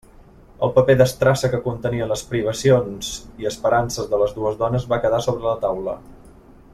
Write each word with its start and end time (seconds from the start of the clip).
El 0.67 0.71
paper 0.77 0.93
d'estrassa 1.01 1.51
que 1.51 1.59
contenia 1.65 2.07
les 2.13 2.23
privacions 2.31 3.11
i 3.43 3.49
esperances 3.53 4.11
de 4.15 4.23
les 4.25 4.35
dues 4.41 4.61
dones 4.65 4.91
va 4.95 5.03
quedar 5.05 5.21
sobre 5.31 5.47
la 5.53 5.57
taula. 5.67 5.99